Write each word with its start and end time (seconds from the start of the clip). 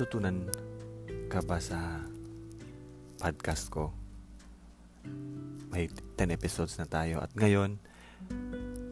natutunan 0.00 0.48
ka 1.28 1.44
ba 1.44 1.60
sa 1.60 1.76
podcast 3.20 3.68
ko? 3.68 3.92
May 5.68 5.92
10 6.16 6.32
episodes 6.32 6.80
na 6.80 6.88
tayo 6.88 7.20
at 7.20 7.28
ngayon 7.36 7.76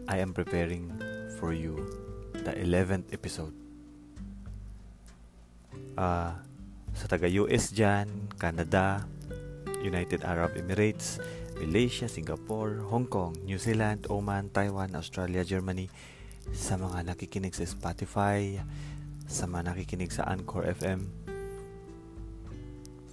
I 0.05 0.20
am 0.20 0.36
preparing 0.36 0.92
for 1.41 1.56
you 1.56 1.80
the 2.45 2.52
11th 2.60 3.09
episode. 3.16 3.56
Uh, 5.96 6.36
sa 6.92 7.06
taga 7.09 7.25
US 7.40 7.72
dyan, 7.72 8.29
Canada, 8.36 9.09
United 9.80 10.29
Arab 10.29 10.61
Emirates, 10.61 11.25
Malaysia, 11.56 12.04
Singapore, 12.04 12.84
Hong 12.84 13.09
Kong, 13.09 13.32
New 13.48 13.56
Zealand, 13.56 14.04
Oman, 14.12 14.52
Taiwan, 14.52 14.93
Australia, 14.93 15.40
Germany, 15.40 15.88
sa 16.52 16.77
mga 16.77 17.09
nakikinig 17.09 17.56
sa 17.56 17.65
Spotify, 17.65 18.60
sa 19.28 19.45
mga 19.45 19.77
nakikinig 19.77 20.09
sa 20.09 20.24
Anchor 20.24 20.64
FM. 20.64 21.05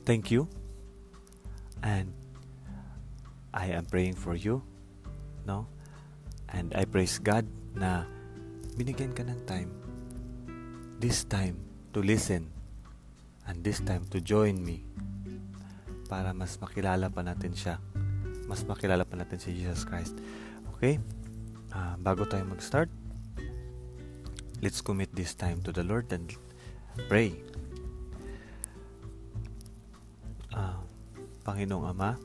Thank 0.08 0.32
you. 0.32 0.48
And 1.84 2.16
I 3.52 3.76
am 3.76 3.84
praying 3.86 4.16
for 4.16 4.34
you. 4.34 4.64
No? 5.44 5.68
And 6.50 6.72
I 6.72 6.88
praise 6.88 7.20
God 7.20 7.44
na 7.76 8.08
binigyan 8.80 9.12
ka 9.12 9.28
ng 9.28 9.44
time. 9.44 9.70
This 11.04 11.28
time 11.28 11.60
to 11.92 12.00
listen. 12.00 12.48
And 13.46 13.62
this 13.62 13.84
time 13.84 14.08
to 14.16 14.24
join 14.24 14.64
me. 14.64 14.88
Para 16.08 16.32
mas 16.32 16.56
makilala 16.64 17.12
pa 17.12 17.22
natin 17.22 17.52
siya. 17.54 17.78
Mas 18.48 18.64
makilala 18.64 19.04
pa 19.04 19.20
natin 19.20 19.38
si 19.38 19.52
Jesus 19.52 19.84
Christ. 19.84 20.16
Okay? 20.78 20.98
Uh, 21.76 22.00
bago 22.00 22.24
tayo 22.24 22.48
mag-start, 22.48 22.88
Let's 24.66 24.82
commit 24.82 25.14
this 25.14 25.38
time 25.38 25.62
to 25.62 25.70
the 25.70 25.86
Lord 25.86 26.10
and 26.10 26.26
pray. 27.06 27.38
Uh, 30.50 30.82
Panginoong 31.46 31.94
Ama, 31.94 32.18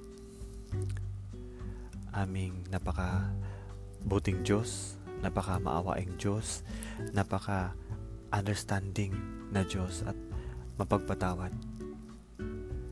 aming 2.16 2.64
napaka 2.72 3.28
buting 4.08 4.40
Diyos, 4.40 4.96
napaka 5.20 5.60
maawaing 5.60 6.16
Diyos, 6.16 6.64
napaka 7.12 7.76
understanding 8.32 9.12
na 9.52 9.60
Diyos 9.60 10.00
at 10.08 10.16
mapagpatawad. 10.80 11.52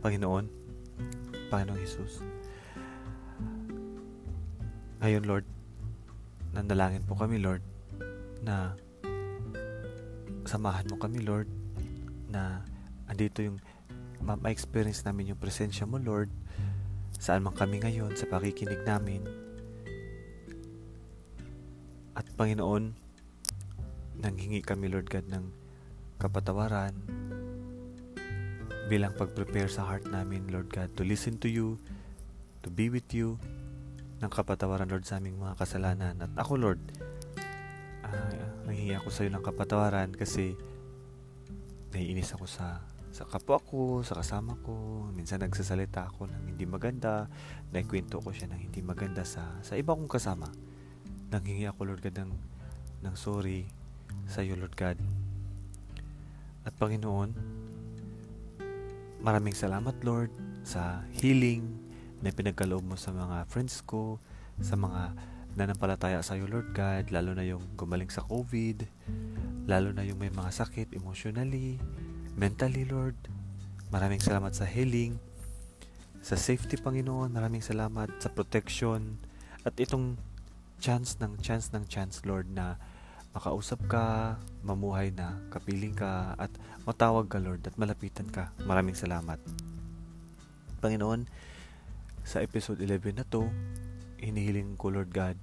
Panginoon, 0.05 0.45
Panginoong 1.49 1.81
Jesus. 1.81 2.21
Ngayon, 5.01 5.25
Lord, 5.25 5.49
nandalangin 6.53 7.01
po 7.09 7.17
kami, 7.17 7.41
Lord, 7.41 7.65
na 8.45 8.77
samahan 10.49 10.89
mo 10.89 10.97
kami, 10.97 11.21
Lord, 11.21 11.53
na 12.33 12.65
andito 13.05 13.45
yung 13.45 13.61
ma-experience 14.25 15.05
namin 15.05 15.37
yung 15.37 15.41
presensya 15.41 15.85
mo, 15.85 16.01
Lord, 16.01 16.33
saan 17.21 17.45
man 17.45 17.53
kami 17.53 17.85
ngayon, 17.85 18.17
sa 18.17 18.25
pakikinig 18.25 18.81
namin. 18.89 19.21
At 22.17 22.25
Panginoon, 22.33 22.97
nanghingi 24.25 24.65
kami, 24.65 24.89
Lord 24.89 25.13
God, 25.13 25.29
ng 25.29 25.45
kapatawaran 26.17 26.97
bilang 28.89 29.13
pag-prepare 29.15 29.69
sa 29.69 29.85
heart 29.85 30.09
namin, 30.09 30.49
Lord 30.49 30.73
God, 30.73 30.97
to 30.97 31.05
listen 31.05 31.37
to 31.45 31.49
you, 31.53 31.77
to 32.65 32.73
be 32.73 32.89
with 32.89 33.13
you, 33.13 33.37
ng 34.19 34.31
kapatawaran, 34.33 34.89
Lord, 34.89 35.07
sa 35.07 35.21
aming 35.21 35.39
mga 35.39 35.61
kasalanan. 35.61 36.19
At 36.25 36.33
ako, 36.35 36.59
Lord, 36.59 36.81
uh, 38.13 38.65
nanghingi 38.69 38.95
ako 38.97 39.09
sa 39.13 39.25
iyo 39.25 39.31
ng 39.33 39.45
kapatawaran 39.45 40.11
kasi 40.13 40.57
naiinis 41.93 42.35
ako 42.37 42.45
sa 42.49 42.85
sa 43.09 43.25
kapwa 43.25 43.59
ko, 43.59 44.05
sa 44.05 44.15
kasama 44.21 44.55
ko. 44.63 45.09
Minsan 45.17 45.43
nagsasalita 45.43 46.07
ako 46.07 46.29
ng 46.29 46.55
hindi 46.55 46.69
maganda, 46.69 47.27
naikwento 47.73 48.21
ko 48.21 48.31
siya 48.31 48.53
ng 48.53 48.61
hindi 48.69 48.81
maganda 48.85 49.25
sa 49.25 49.59
sa 49.65 49.75
iba 49.75 49.97
kong 49.97 50.11
kasama. 50.11 50.53
Nanghingi 51.33 51.67
ako 51.67 51.89
Lord 51.89 52.05
God 52.05 52.17
ng 52.25 52.33
ng 53.09 53.15
sorry 53.17 53.65
sa 54.29 54.45
iyo 54.45 54.55
Lord 54.55 54.77
God. 54.77 55.01
At 56.69 56.77
Panginoon, 56.77 57.33
maraming 59.25 59.57
salamat 59.57 59.97
Lord 60.05 60.31
sa 60.63 61.03
healing 61.17 61.65
na 62.21 62.35
pinagkaloob 62.35 62.85
mo 62.85 62.97
sa 62.99 63.15
mga 63.15 63.49
friends 63.49 63.81
ko, 63.83 64.21
sa 64.61 64.77
mga 64.77 65.17
nanampalataya 65.59 66.23
sa 66.23 66.39
iyo, 66.39 66.47
Lord 66.47 66.71
God, 66.71 67.11
lalo 67.11 67.35
na 67.35 67.43
yung 67.43 67.67
gumaling 67.75 68.09
sa 68.09 68.23
COVID, 68.23 68.87
lalo 69.67 69.91
na 69.91 70.07
yung 70.07 70.23
may 70.23 70.31
mga 70.31 70.55
sakit 70.55 70.95
emotionally, 70.95 71.83
mentally, 72.39 72.87
Lord. 72.87 73.19
Maraming 73.91 74.23
salamat 74.23 74.55
sa 74.55 74.63
healing, 74.63 75.19
sa 76.23 76.39
safety, 76.39 76.79
Panginoon. 76.79 77.35
Maraming 77.35 77.61
salamat 77.61 78.07
sa 78.23 78.31
protection, 78.31 79.19
at 79.67 79.75
itong 79.83 80.15
chance 80.79 81.19
ng 81.19 81.35
chance 81.43 81.75
ng 81.75 81.83
chance, 81.91 82.23
Lord, 82.23 82.47
na 82.55 82.79
makausap 83.35 83.83
ka, 83.91 84.39
mamuhay 84.63 85.11
na, 85.11 85.43
kapiling 85.51 85.93
ka, 85.93 86.39
at 86.39 86.55
matawag 86.87 87.27
ka, 87.27 87.43
Lord, 87.43 87.67
at 87.67 87.75
malapitan 87.75 88.31
ka. 88.31 88.55
Maraming 88.63 88.95
salamat. 88.95 89.43
Panginoon, 90.79 91.27
sa 92.23 92.39
episode 92.45 92.79
11 92.79 93.19
na 93.19 93.27
to, 93.27 93.51
hinihiling 94.23 94.79
ko, 94.79 94.95
Lord 94.95 95.11
God, 95.11 95.39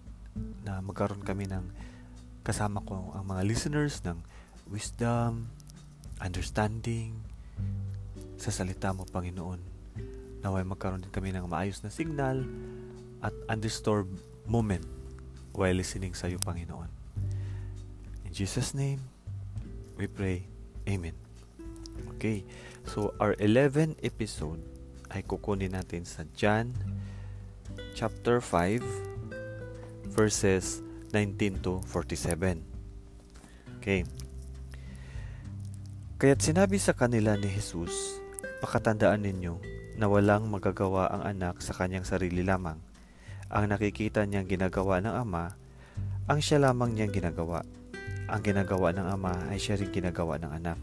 na 0.63 0.84
magkaroon 0.84 1.23
kami 1.23 1.47
ng 1.47 1.63
kasama 2.46 2.84
ko 2.84 3.16
ang 3.16 3.25
mga 3.25 3.41
listeners 3.47 4.03
ng 4.06 4.22
wisdom, 4.69 5.50
understanding 6.22 7.18
sa 8.35 8.51
salita 8.51 8.94
mo, 8.94 9.07
Panginoon. 9.09 9.57
Naway 10.44 10.62
magkaroon 10.68 11.01
din 11.01 11.13
kami 11.13 11.34
ng 11.34 11.50
maayos 11.50 11.81
na 11.81 11.90
signal 11.90 12.46
at 13.23 13.34
undisturbed 13.50 14.13
moment 14.46 14.85
while 15.56 15.73
listening 15.73 16.13
sa 16.13 16.29
iyo, 16.29 16.38
Panginoon. 16.44 16.91
In 18.28 18.31
Jesus' 18.35 18.75
name, 18.75 19.02
we 19.97 20.06
pray. 20.06 20.46
Amen. 20.85 21.16
Okay, 22.16 22.44
so 22.85 23.16
our 23.17 23.34
11 23.40 23.97
episode 24.03 24.62
ay 25.09 25.23
kukunin 25.23 25.73
natin 25.73 26.03
sa 26.03 26.28
John 26.35 26.75
chapter 27.96 28.44
5 28.44 29.14
verses 30.15 30.79
19 31.11 31.59
to 31.59 31.83
47. 31.91 32.63
Okay. 33.83 34.07
Kaya't 36.15 36.39
sinabi 36.39 36.79
sa 36.79 36.95
kanila 36.95 37.35
ni 37.35 37.51
Jesus, 37.51 38.23
Pakatandaan 38.63 39.21
ninyo 39.27 39.59
na 39.99 40.07
walang 40.07 40.47
magagawa 40.47 41.11
ang 41.11 41.27
anak 41.27 41.59
sa 41.59 41.75
kanyang 41.75 42.07
sarili 42.07 42.41
lamang. 42.41 42.79
Ang 43.51 43.69
nakikita 43.69 44.23
niyang 44.23 44.47
ginagawa 44.47 45.03
ng 45.03 45.11
ama, 45.11 45.53
ang 46.25 46.39
siya 46.39 46.63
lamang 46.63 46.95
niyang 46.95 47.13
ginagawa. 47.13 47.61
Ang 48.25 48.41
ginagawa 48.41 48.89
ng 48.95 49.05
ama 49.05 49.35
ay 49.51 49.59
siya 49.61 49.77
rin 49.77 49.91
ginagawa 49.93 50.41
ng 50.41 50.49
anak. 50.49 50.79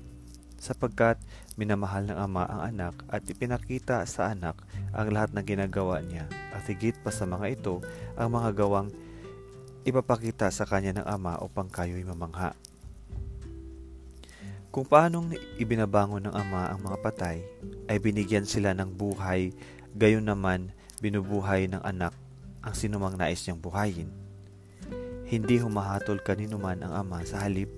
Sapagkat 0.63 1.19
minamahal 1.59 2.07
ng 2.07 2.15
ama 2.15 2.47
ang 2.47 2.61
anak 2.71 2.95
at 3.11 3.27
ipinakita 3.27 4.07
sa 4.07 4.31
anak 4.31 4.55
ang 4.95 5.11
lahat 5.11 5.35
ng 5.35 5.43
ginagawa 5.43 5.99
niya 5.99 6.31
at 6.55 6.63
higit 6.71 6.95
pa 7.03 7.11
sa 7.11 7.27
mga 7.27 7.59
ito 7.59 7.83
ang 8.15 8.31
mga 8.31 8.55
gawang 8.55 8.95
ipapakita 9.83 10.51
sa 10.55 10.63
kanya 10.63 11.03
ng 11.03 11.07
ama 11.07 11.39
upang 11.43 11.67
kayo'y 11.67 12.07
mamangha. 12.07 12.55
Kung 14.73 14.89
paanong 14.89 15.37
ibinabangon 15.61 16.25
ng 16.25 16.35
ama 16.35 16.73
ang 16.73 16.81
mga 16.81 16.99
patay, 17.05 17.45
ay 17.93 18.01
binigyan 18.01 18.49
sila 18.49 18.73
ng 18.73 18.89
buhay, 18.89 19.53
gayon 19.93 20.25
naman 20.25 20.73
binubuhay 21.05 21.69
ng 21.69 21.85
anak 21.85 22.17
ang 22.65 22.73
sinumang 22.73 23.21
nais 23.21 23.43
niyang 23.45 23.61
buhayin. 23.61 24.09
Hindi 25.29 25.61
humahatol 25.61 26.25
kanino 26.25 26.57
man 26.57 26.81
ang 26.81 27.05
ama 27.05 27.21
sa 27.29 27.45
halip 27.45 27.69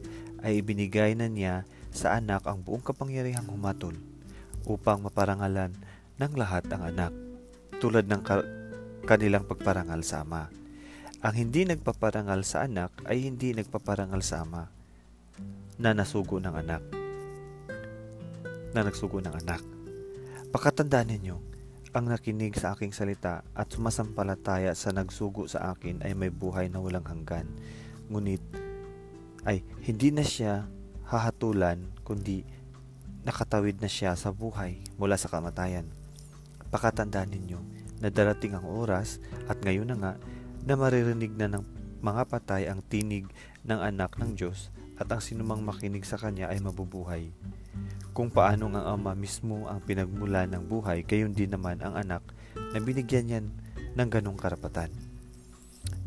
ay 0.44 0.62
ibinigay 0.62 1.18
na 1.18 1.26
niya 1.26 1.66
sa 1.90 2.20
anak 2.20 2.44
ang 2.46 2.62
buong 2.62 2.84
kapangyarihang 2.84 3.48
humatol 3.48 3.96
upang 4.68 5.02
maparangalan 5.02 5.74
ng 6.20 6.32
lahat 6.38 6.62
ang 6.70 6.82
anak 6.94 7.12
tulad 7.82 8.06
ng 8.06 8.22
ka- 8.22 8.46
kanilang 9.08 9.48
pagparangal 9.48 10.04
sa 10.06 10.22
ama. 10.22 10.46
Ang 11.24 11.48
hindi 11.48 11.64
nagpaparangal 11.64 12.44
sa 12.44 12.68
anak 12.68 12.92
ay 13.08 13.24
hindi 13.24 13.56
nagpaparangal 13.56 14.20
sa 14.20 14.44
ama 14.44 14.68
na 15.80 15.96
nasugo 15.96 16.36
ng 16.36 16.52
anak. 16.52 16.84
Na 18.76 18.84
nagsugo 18.84 19.24
ng 19.24 19.32
anak. 19.32 19.64
Pakatandaan 20.52 21.08
ninyo, 21.08 21.40
ang 21.96 22.12
nakinig 22.12 22.60
sa 22.60 22.76
aking 22.76 22.92
salita 22.92 23.40
at 23.56 23.72
sumasampalataya 23.72 24.76
sa 24.76 24.92
nagsugo 24.92 25.48
sa 25.48 25.72
akin 25.72 26.04
ay 26.04 26.12
may 26.12 26.28
buhay 26.28 26.68
na 26.68 26.84
walang 26.84 27.08
hanggan. 27.08 27.48
Ngunit 28.12 28.44
ay 29.48 29.64
hindi 29.80 30.12
na 30.12 30.28
siya 30.28 30.68
hahatulan 31.08 31.88
kundi 32.04 32.44
nakatawid 33.24 33.80
na 33.80 33.88
siya 33.88 34.12
sa 34.12 34.28
buhay 34.28 34.76
mula 35.00 35.16
sa 35.16 35.32
kamatayan. 35.32 35.88
Pakatandaan 36.68 37.32
ninyo 37.32 37.64
na 38.04 38.12
darating 38.12 38.52
ang 38.52 38.68
oras 38.68 39.24
at 39.48 39.56
ngayon 39.64 39.88
na 39.88 39.96
nga 39.96 40.12
na 40.64 40.74
maririnig 40.80 41.36
na 41.36 41.48
ng 41.48 41.64
mga 42.00 42.22
patay 42.28 42.68
ang 42.68 42.80
tinig 42.84 43.28
ng 43.64 43.80
anak 43.80 44.16
ng 44.20 44.36
Diyos 44.36 44.72
at 45.00 45.08
ang 45.08 45.20
sinumang 45.20 45.64
makinig 45.64 46.04
sa 46.04 46.20
kanya 46.20 46.48
ay 46.52 46.60
mabubuhay. 46.60 47.32
kung 48.14 48.30
paano 48.30 48.70
ang 48.70 49.00
ama 49.00 49.10
mismo 49.18 49.66
ang 49.66 49.82
pinagmula 49.82 50.46
ng 50.46 50.70
buhay, 50.70 51.02
gayon 51.02 51.34
din 51.34 51.50
naman 51.50 51.82
ang 51.82 51.98
anak 51.98 52.22
na 52.70 52.78
binigyan 52.78 53.26
niya 53.26 53.40
ng 53.98 54.08
ganong 54.08 54.38
karapatan. 54.38 54.94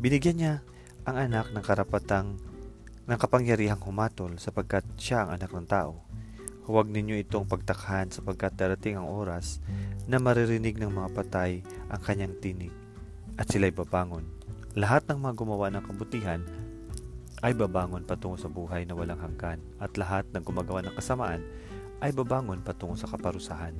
Binigyan 0.00 0.40
niya 0.40 0.54
ang 1.04 1.20
anak 1.20 1.52
ng 1.52 1.60
karapatang 1.60 2.40
ng 3.04 3.18
kapangyarihang 3.20 3.84
humatol 3.84 4.40
sapagkat 4.40 4.88
siya 4.96 5.28
ang 5.28 5.36
anak 5.36 5.52
ng 5.52 5.68
tao. 5.68 6.00
Huwag 6.64 6.88
ninyo 6.88 7.20
itong 7.28 7.44
pagtakhan 7.44 8.08
sapagkat 8.08 8.56
darating 8.56 8.96
ang 8.96 9.08
oras 9.08 9.60
na 10.08 10.16
maririnig 10.16 10.80
ng 10.80 10.88
mga 10.88 11.12
patay 11.12 11.60
ang 11.92 12.00
kanyang 12.00 12.40
tinig 12.40 12.72
at 13.36 13.52
sila'y 13.52 13.72
babangon. 13.72 14.37
Lahat 14.78 15.02
ng 15.10 15.18
mga 15.18 15.34
gumawa 15.42 15.74
ng 15.74 15.82
kabutihan 15.90 16.38
ay 17.42 17.50
babangon 17.50 18.06
patungo 18.06 18.38
sa 18.38 18.46
buhay 18.46 18.86
na 18.86 18.94
walang 18.94 19.18
hanggan 19.18 19.58
at 19.82 19.98
lahat 19.98 20.22
ng 20.30 20.46
gumagawa 20.46 20.86
ng 20.86 20.94
kasamaan 20.94 21.42
ay 21.98 22.14
babangon 22.14 22.62
patungo 22.62 22.94
sa 22.94 23.10
kaparusahan. 23.10 23.74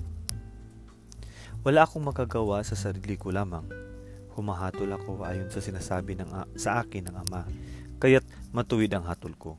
Wala 1.63 1.87
akong 1.87 2.03
magagawa 2.03 2.67
sa 2.67 2.75
sarili 2.75 3.15
ko 3.15 3.31
lamang 3.31 3.71
humahatol 4.35 4.91
ako 4.91 5.23
ayon 5.23 5.47
sa 5.55 5.63
sinasabi 5.63 6.19
ng, 6.19 6.35
sa 6.59 6.83
akin 6.83 7.07
ng 7.07 7.15
Ama, 7.15 7.47
kaya't 8.03 8.27
matuwid 8.51 8.91
ang 8.91 9.07
hatol 9.07 9.39
ko. 9.39 9.55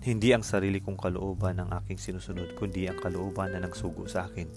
Hindi 0.00 0.32
ang 0.32 0.40
sarili 0.40 0.80
kong 0.80 0.96
kalooban 0.96 1.60
ang 1.60 1.68
aking 1.84 2.00
sinusunod, 2.00 2.56
kundi 2.56 2.88
ang 2.88 2.96
kalooban 2.96 3.52
na 3.52 3.60
nagsugo 3.60 4.08
sa 4.08 4.24
akin. 4.24 4.48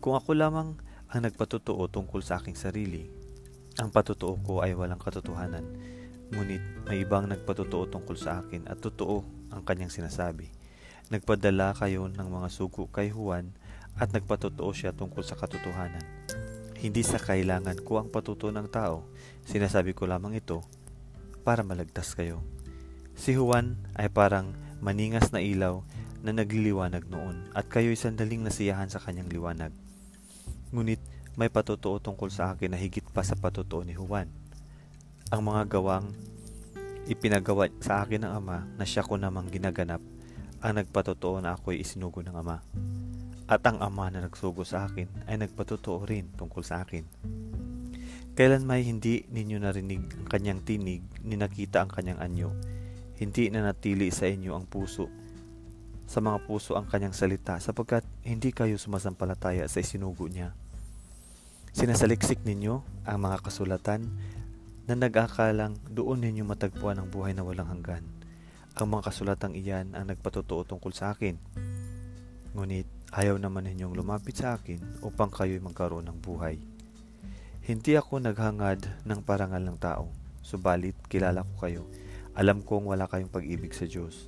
Kung 0.00 0.16
ako 0.16 0.32
lamang 0.32 0.80
ang 1.12 1.20
nagpatotoo 1.28 1.92
tungkol 1.92 2.24
sa 2.24 2.40
aking 2.40 2.56
sarili, 2.56 3.23
ang 3.78 3.90
patotoo 3.90 4.38
ko 4.42 4.54
ay 4.62 4.74
walang 4.78 5.02
katotohanan, 5.02 5.66
ngunit 6.30 6.62
may 6.86 7.02
ibang 7.02 7.26
nagpatotoo 7.26 7.90
tungkol 7.90 8.14
sa 8.14 8.42
akin 8.42 8.70
at 8.70 8.78
totoo 8.78 9.26
ang 9.50 9.62
kanyang 9.66 9.90
sinasabi. 9.90 10.50
Nagpadala 11.10 11.74
kayo 11.74 12.06
ng 12.06 12.28
mga 12.30 12.48
sugo 12.54 12.86
kay 12.88 13.10
Juan 13.10 13.50
at 13.98 14.14
nagpatotoo 14.14 14.70
siya 14.70 14.94
tungkol 14.94 15.26
sa 15.26 15.34
katotohanan. 15.34 16.02
Hindi 16.78 17.02
sa 17.02 17.18
kailangan 17.18 17.80
ko 17.82 18.02
ang 18.02 18.12
patuto 18.12 18.52
ng 18.52 18.68
tao. 18.68 19.08
Sinasabi 19.48 19.96
ko 19.96 20.04
lamang 20.04 20.36
ito 20.36 20.60
para 21.42 21.64
malagtas 21.64 22.12
kayo. 22.12 22.44
Si 23.14 23.34
Juan 23.34 23.78
ay 23.94 24.10
parang 24.10 24.52
maningas 24.82 25.30
na 25.30 25.40
ilaw 25.40 25.80
na 26.24 26.32
nagliliwanag 26.32 27.06
noon 27.08 27.52
at 27.52 27.68
kayo'y 27.68 27.96
sandaling 27.96 28.42
nasiyahan 28.42 28.88
sa 28.88 29.00
kanyang 29.00 29.28
liwanag. 29.28 29.72
Ngunit 30.72 30.98
may 31.34 31.50
patotoo 31.50 31.98
tungkol 31.98 32.30
sa 32.30 32.54
akin 32.54 32.74
na 32.74 32.78
higit 32.78 33.02
pa 33.10 33.26
sa 33.26 33.34
patotoo 33.34 33.82
ni 33.82 33.98
Juan. 33.98 34.30
Ang 35.34 35.42
mga 35.50 35.66
gawang 35.66 36.14
ipinagawa 37.10 37.68
sa 37.82 38.06
akin 38.06 38.22
ng 38.22 38.32
Ama 38.32 38.64
na 38.78 38.84
siya 38.86 39.02
ko 39.02 39.18
namang 39.18 39.50
ginaganap 39.50 39.98
ang 40.64 40.80
nagpatotoo 40.80 41.44
na 41.44 41.58
ako'y 41.58 41.82
isinugo 41.82 42.24
ng 42.24 42.32
Ama. 42.32 42.62
At 43.44 43.60
ang 43.68 43.76
ama 43.84 44.08
na 44.08 44.24
nagsugo 44.24 44.64
sa 44.64 44.88
akin 44.88 45.28
ay 45.28 45.36
nagpatotoo 45.36 46.08
rin 46.08 46.32
tungkol 46.32 46.64
sa 46.64 46.80
akin. 46.80 47.04
Kailan 48.32 48.64
may 48.64 48.82
hindi 48.82 49.28
ninyo 49.28 49.60
narinig 49.60 50.02
ang 50.16 50.26
kanyang 50.26 50.64
tinig, 50.64 51.04
ni 51.20 51.36
nakita 51.36 51.84
ang 51.84 51.92
kanyang 51.92 52.18
anyo, 52.24 52.50
hindi 53.20 53.52
na 53.52 53.62
natili 53.62 54.08
sa 54.08 54.26
inyo 54.26 54.56
ang 54.56 54.66
puso, 54.66 55.06
sa 56.08 56.24
mga 56.24 56.42
puso 56.48 56.74
ang 56.74 56.88
kanyang 56.88 57.14
salita, 57.14 57.60
sapagkat 57.60 58.02
hindi 58.24 58.50
kayo 58.50 58.74
sumasampalataya 58.80 59.68
sa 59.68 59.84
isinugo 59.84 60.26
niya. 60.26 60.56
Sinasaliksik 61.74 62.46
ninyo 62.46 63.04
ang 63.04 63.18
mga 63.18 63.42
kasulatan 63.42 64.06
na 64.86 64.94
nag-akalang 64.94 65.76
doon 65.90 66.22
ninyo 66.22 66.46
matagpuan 66.46 67.02
ang 67.02 67.10
buhay 67.10 67.34
na 67.34 67.42
walang 67.42 67.68
hanggan. 67.68 68.06
Ang 68.78 68.86
mga 68.94 69.10
kasulatang 69.10 69.58
iyan 69.58 69.92
ang 69.98 70.06
nagpatotoo 70.06 70.64
tungkol 70.64 70.94
sa 70.94 71.12
akin. 71.12 71.34
Ngunit 72.54 72.86
Ayaw 73.14 73.38
naman 73.38 73.70
ninyong 73.70 73.94
lumapit 73.94 74.42
sa 74.42 74.58
akin 74.58 74.82
upang 74.98 75.30
kayo'y 75.30 75.62
magkaroon 75.62 76.10
ng 76.10 76.18
buhay. 76.18 76.58
Hindi 77.62 77.94
ako 77.94 78.18
naghangad 78.18 78.82
ng 79.06 79.22
parangal 79.22 79.62
ng 79.62 79.78
tao, 79.78 80.10
subalit 80.42 80.98
kilala 81.06 81.46
ko 81.46 81.54
kayo. 81.62 81.82
Alam 82.34 82.66
kong 82.66 82.90
wala 82.90 83.06
kayong 83.06 83.30
pag-ibig 83.30 83.70
sa 83.70 83.86
Diyos. 83.86 84.26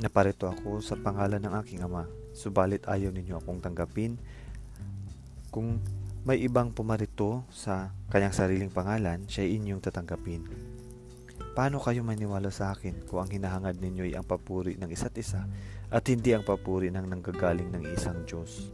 Naparito 0.00 0.48
ako 0.48 0.80
sa 0.80 0.96
pangalan 0.96 1.44
ng 1.44 1.52
aking 1.60 1.84
ama, 1.84 2.08
subalit 2.32 2.88
ayaw 2.88 3.12
ninyo 3.12 3.44
akong 3.44 3.60
tanggapin. 3.60 4.16
Kung 5.52 5.76
may 6.26 6.42
ibang 6.42 6.74
pumarito 6.74 7.46
sa 7.52 7.94
kanyang 8.10 8.34
sariling 8.34 8.72
pangalan, 8.74 9.26
siya 9.30 9.46
inyong 9.46 9.82
tatanggapin. 9.82 10.42
Paano 11.54 11.78
kayo 11.78 12.02
maniwala 12.02 12.50
sa 12.50 12.74
akin 12.74 13.06
kung 13.06 13.22
ang 13.22 13.30
hinahangad 13.30 13.78
ninyo 13.78 14.10
ay 14.10 14.14
ang 14.18 14.26
papuri 14.26 14.78
ng 14.78 14.90
isa't 14.90 15.14
isa 15.18 15.46
at 15.90 16.04
hindi 16.10 16.34
ang 16.34 16.42
papuri 16.42 16.90
ng 16.90 17.06
nanggagaling 17.06 17.70
ng 17.70 17.82
isang 17.94 18.26
Diyos. 18.26 18.70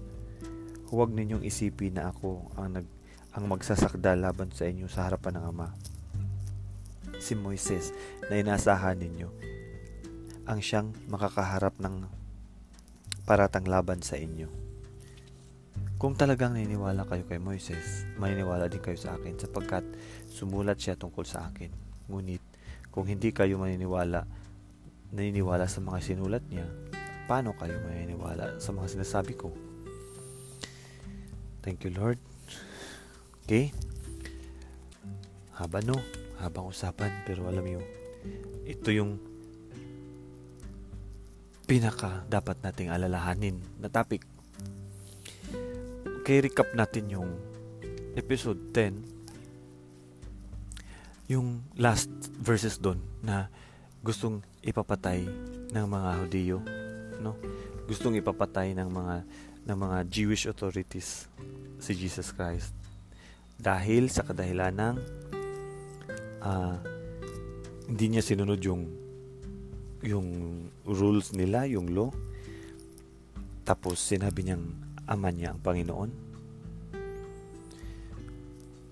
Huwag 0.89 1.13
ninyong 1.13 1.45
isipin 1.45 1.97
na 1.97 2.13
ako 2.13 2.53
ang, 2.57 2.81
nag, 2.81 2.87
ang 3.37 3.45
magsasakda 3.49 4.17
laban 4.17 4.53
sa 4.53 4.69
inyo 4.69 4.89
sa 4.89 5.09
harapan 5.09 5.41
ng 5.41 5.45
Ama. 5.49 5.69
Si 7.21 7.33
Moises 7.37 7.93
na 8.29 8.37
inasahan 8.41 9.01
ninyo 9.01 9.29
ang 10.45 10.61
siyang 10.61 10.93
makakaharap 11.09 11.81
ng 11.81 12.05
paratang 13.25 13.65
laban 13.65 14.05
sa 14.05 14.21
inyo. 14.21 14.64
Kung 16.05 16.21
talagang 16.21 16.53
niniwala 16.53 17.09
kayo 17.09 17.25
kay 17.25 17.41
Moises, 17.41 18.05
maniniwala 18.21 18.69
din 18.69 18.85
kayo 18.85 18.93
sa 18.93 19.17
akin 19.17 19.41
sapagkat 19.41 19.89
sumulat 20.29 20.77
siya 20.77 21.01
tungkol 21.01 21.25
sa 21.25 21.49
akin. 21.49 21.73
Ngunit 22.13 22.45
kung 22.93 23.09
hindi 23.09 23.33
kayo 23.33 23.57
maniniwala, 23.57 24.29
naniniwala 25.17 25.65
sa 25.65 25.81
mga 25.81 26.05
sinulat 26.05 26.45
niya, 26.53 26.69
paano 27.25 27.57
kayo 27.57 27.81
maniniwala 27.81 28.61
sa 28.61 28.77
mga 28.77 29.01
sinasabi 29.01 29.33
ko? 29.33 29.49
Thank 31.65 31.89
you, 31.89 31.97
Lord. 31.97 32.21
Okay? 33.49 33.73
Haba 35.57 35.81
no, 35.81 35.97
habang 36.37 36.69
usapan, 36.69 37.25
pero 37.25 37.49
alam 37.49 37.65
niyo, 37.65 37.81
ito 38.69 38.93
yung 38.93 39.17
pinaka 41.65 42.29
dapat 42.29 42.61
nating 42.61 42.93
alalahanin 42.93 43.57
na 43.81 43.89
topic. 43.89 44.34
Okay, 46.25 46.41
recap 46.41 46.73
natin 46.73 47.13
yung 47.13 47.37
episode 48.17 48.57
10. 48.73 48.97
Yung 51.29 51.61
last 51.77 52.09
verses 52.41 52.81
doon 52.81 52.97
na 53.21 53.53
gustong 54.01 54.41
ipapatay 54.65 55.29
ng 55.69 55.85
mga 55.85 56.11
Hudiyo 56.25 56.65
no 57.21 57.37
gustong 57.85 58.17
ipapatay 58.17 58.73
ng 58.73 58.89
mga 58.89 59.17
ng 59.69 59.77
mga 59.77 59.99
Jewish 60.09 60.49
authorities 60.49 61.29
si 61.77 61.93
Jesus 61.93 62.33
Christ 62.33 62.73
dahil 63.61 64.09
sa 64.09 64.25
kadahilan 64.25 64.73
ng 64.81 64.97
uh, 66.41 66.81
hindi 67.85 68.17
niya 68.17 68.25
sinunod 68.25 68.65
yung 68.65 68.89
yung 70.01 70.29
rules 70.89 71.37
nila, 71.37 71.69
yung 71.69 71.93
law. 71.93 72.09
Tapos 73.69 74.01
sinabi 74.01 74.49
niyang 74.49 74.94
ama 75.09 75.29
niya 75.31 75.53
ang 75.53 75.61
Panginoon. 75.61 76.11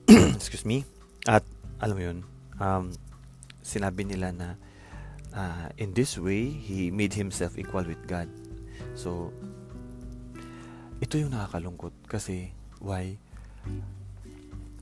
Excuse 0.39 0.67
me. 0.69 0.85
At 1.25 1.47
alam 1.79 1.97
mo 1.97 2.03
yun, 2.03 2.19
um, 2.59 2.93
sinabi 3.63 4.05
nila 4.05 4.35
na 4.35 4.49
uh, 5.33 5.69
in 5.79 5.95
this 5.95 6.19
way, 6.19 6.51
he 6.51 6.91
made 6.91 7.15
himself 7.15 7.57
equal 7.59 7.85
with 7.85 8.01
God. 8.07 8.29
So, 8.95 9.33
ito 11.03 11.19
yung 11.19 11.35
nakakalungkot 11.35 11.93
kasi 12.07 12.55
why? 12.79 13.19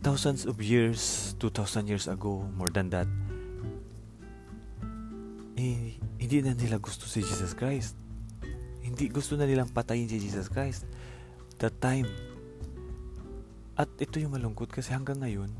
Thousands 0.01 0.49
of 0.49 0.57
years, 0.61 1.33
2,000 1.39 1.89
years 1.89 2.09
ago, 2.09 2.45
more 2.57 2.73
than 2.73 2.89
that, 2.89 3.09
eh, 5.61 6.01
hindi 6.17 6.37
na 6.41 6.57
nila 6.57 6.81
gusto 6.81 7.05
si 7.05 7.21
Jesus 7.21 7.53
Christ. 7.53 7.93
Hindi 8.81 9.13
gusto 9.13 9.37
na 9.37 9.45
nilang 9.45 9.69
patayin 9.69 10.09
si 10.09 10.17
Jesus 10.17 10.49
Christ. 10.49 10.89
That 11.61 11.77
time. 11.77 12.09
At 13.77 13.93
ito 14.01 14.17
yung 14.17 14.33
malungkot 14.33 14.73
kasi 14.73 14.97
hanggang 14.97 15.21
ngayon, 15.21 15.53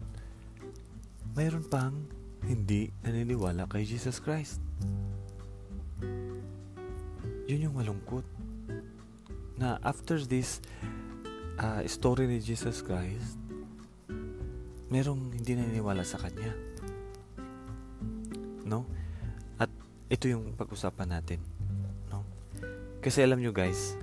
mayroon 1.37 1.69
pang 1.69 1.93
hindi 2.41 2.89
naniniwala 3.05 3.69
kay 3.69 3.85
Jesus 3.85 4.17
Christ. 4.17 4.65
Yun 7.45 7.69
yung 7.69 7.77
malungkot. 7.77 8.25
Na 9.61 9.77
after 9.85 10.17
this 10.25 10.65
uh, 11.61 11.85
story 11.85 12.25
ni 12.25 12.41
Jesus 12.41 12.81
Christ, 12.81 13.37
merong 14.89 15.37
hindi 15.37 15.53
naniniwala 15.53 16.01
sa 16.01 16.17
Kanya. 16.17 16.57
No? 18.65 18.89
At 19.61 19.69
ito 20.09 20.33
yung 20.33 20.57
pag-usapan 20.57 21.13
natin. 21.13 21.45
No? 22.09 22.25
Kasi 23.05 23.21
alam 23.21 23.37
nyo 23.37 23.53
guys, 23.53 24.01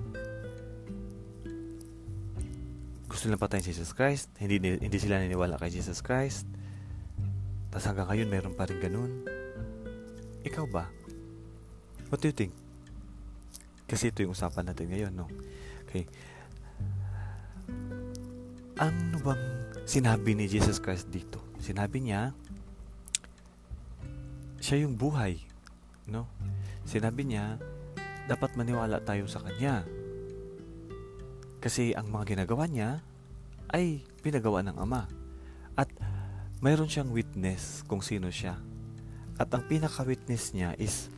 gusto 3.18 3.34
nila 3.34 3.42
patayin 3.42 3.66
si 3.66 3.74
Jesus 3.74 3.98
Christ, 3.98 4.30
hindi, 4.38 4.62
hindi 4.62 4.94
sila 4.94 5.18
naniniwala 5.18 5.58
kay 5.58 5.74
Jesus 5.74 6.06
Christ, 6.06 6.46
tapos 7.66 7.82
hanggang 7.90 8.06
ngayon, 8.06 8.30
meron 8.30 8.54
pa 8.54 8.70
rin 8.70 8.78
ganun. 8.78 9.26
Ikaw 10.46 10.70
ba? 10.70 10.86
What 12.14 12.22
do 12.22 12.30
you 12.30 12.36
think? 12.38 12.54
Kasi 13.90 14.14
ito 14.14 14.22
yung 14.22 14.38
usapan 14.38 14.70
natin 14.70 14.94
ngayon, 14.94 15.10
no? 15.18 15.26
Okay. 15.82 16.06
Ano 18.78 19.18
bang 19.18 19.42
sinabi 19.82 20.38
ni 20.38 20.46
Jesus 20.46 20.78
Christ 20.78 21.10
dito? 21.10 21.42
Sinabi 21.58 21.98
niya, 21.98 22.30
siya 24.62 24.86
yung 24.86 24.94
buhay, 24.94 25.42
no? 26.06 26.30
Sinabi 26.86 27.26
niya, 27.26 27.58
dapat 28.30 28.54
maniwala 28.54 29.02
tayo 29.02 29.26
sa 29.26 29.42
Kanya. 29.42 29.82
Kasi 31.58 31.94
ang 31.94 32.10
mga 32.10 32.38
ginagawa 32.38 32.70
niya 32.70 33.02
ay 33.74 34.06
pinagawa 34.22 34.62
ng 34.64 34.76
Ama. 34.78 35.10
At 35.74 35.90
mayroon 36.62 36.90
siyang 36.90 37.10
witness 37.10 37.82
kung 37.86 38.02
sino 38.02 38.30
siya. 38.30 38.58
At 39.38 39.50
ang 39.54 39.66
pinaka-witness 39.66 40.54
niya 40.54 40.74
is 40.78 41.10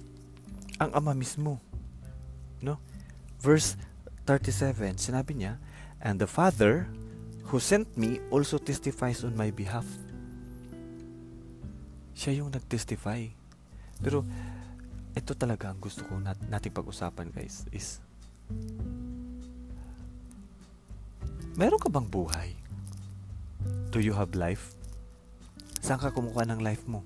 ang 0.80 0.92
Ama 0.96 1.12
mismo. 1.12 1.60
No? 2.60 2.80
Verse 3.40 3.76
37, 4.28 5.00
sinabi 5.00 5.32
niya, 5.36 5.56
And 6.00 6.20
the 6.20 6.28
Father 6.28 6.88
who 7.48 7.58
sent 7.58 7.96
me 7.96 8.20
also 8.30 8.56
testifies 8.56 9.24
on 9.24 9.36
my 9.36 9.52
behalf. 9.52 9.88
Siya 12.16 12.44
yung 12.44 12.52
nag-testify. 12.52 13.26
Pero 14.00 14.24
ito 15.12 15.32
talaga 15.34 15.72
ang 15.72 15.80
gusto 15.82 16.06
ko 16.06 16.16
nat 16.22 16.38
nating 16.46 16.70
pag-usapan 16.70 17.34
guys 17.34 17.66
is 17.74 17.98
Meron 21.60 21.76
ka 21.76 21.92
bang 21.92 22.08
buhay? 22.08 22.56
Do 23.92 24.00
you 24.00 24.16
have 24.16 24.32
life? 24.32 24.72
Saan 25.84 26.00
ka 26.00 26.08
kumukuha 26.08 26.48
ng 26.48 26.64
life 26.64 26.88
mo? 26.88 27.04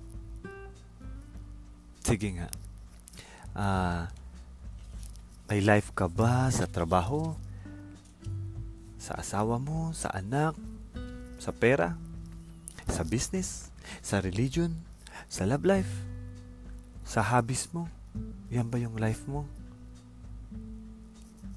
Sige 2.07 2.39
nga. 2.39 2.47
Uh, 3.51 4.07
may 5.51 5.59
life 5.59 5.91
ka 5.91 6.07
ba 6.07 6.55
sa 6.55 6.71
trabaho? 6.71 7.35
Sa 9.03 9.19
asawa 9.19 9.59
mo? 9.59 9.91
Sa 9.91 10.15
anak? 10.15 10.55
Sa 11.43 11.51
pera? 11.51 11.99
Sa 12.87 13.03
business? 13.03 13.75
Sa 14.07 14.23
religion? 14.23 14.71
Sa 15.27 15.51
love 15.51 15.67
life? 15.67 16.07
Sa 17.03 17.27
hobbies 17.27 17.75
mo? 17.75 17.91
Yan 18.55 18.71
ba 18.71 18.79
yung 18.79 18.95
life 19.03 19.27
mo? 19.27 19.51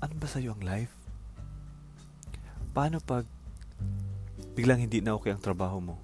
Ano 0.01 0.18
ba 0.18 0.25
sa'yo 0.25 0.58
ang 0.58 0.66
life? 0.66 0.97
Paano 2.78 3.02
pag 3.02 3.26
biglang 4.54 4.78
hindi 4.78 5.02
na 5.02 5.18
okay 5.18 5.34
ang 5.34 5.42
trabaho 5.42 5.82
mo? 5.82 5.98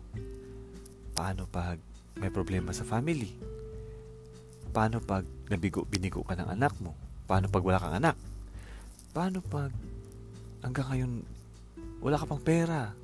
Paano 1.13 1.46
pag 1.46 1.77
may 2.18 2.34
problema 2.34 2.74
sa 2.74 2.82
family? 2.82 3.30
Paano 4.74 4.98
pag 4.98 5.22
nabigo, 5.53 5.86
binigo 5.86 6.25
ka 6.25 6.34
ng 6.34 6.50
anak 6.50 6.74
mo? 6.82 6.98
Paano 7.30 7.46
pag 7.46 7.62
wala 7.62 7.77
kang 7.77 8.01
anak? 8.01 8.18
Paano 9.13 9.46
pag 9.46 9.70
hanggang 10.65 10.89
ngayon 10.89 11.12
wala 12.01 12.18
ka 12.18 12.25
pang 12.25 12.42
pera? 12.42 12.98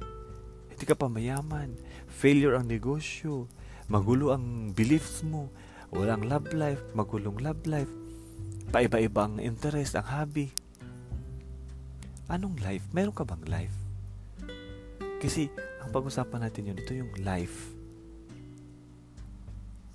Hindi 0.74 0.90
ka 0.90 0.98
pa 0.98 1.06
mayaman. 1.06 1.70
Failure 2.10 2.58
ang 2.58 2.66
negosyo. 2.66 3.46
Magulo 3.86 4.34
ang 4.34 4.74
beliefs 4.74 5.22
mo. 5.22 5.54
Walang 5.94 6.26
love 6.26 6.50
life. 6.58 6.82
Magulong 6.98 7.38
love 7.38 7.62
life. 7.70 7.94
Paiba-iba 8.74 9.30
ang 9.30 9.38
interest, 9.38 9.94
ang 9.94 10.10
hobby. 10.10 10.50
Anong 12.30 12.62
life? 12.62 12.86
Meron 12.94 13.14
ka 13.18 13.26
bang 13.26 13.44
life? 13.50 13.78
Kasi 15.20 15.50
ang 15.82 15.90
pag-usapan 15.90 16.46
natin 16.46 16.70
yun, 16.70 16.78
ito 16.78 16.94
yung 16.94 17.12
life 17.26 17.74